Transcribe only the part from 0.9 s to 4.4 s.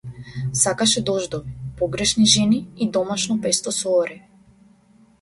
дождови, погрешни жени и домашно песто со ореви.